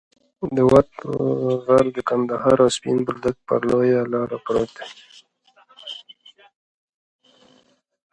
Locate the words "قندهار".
2.09-2.57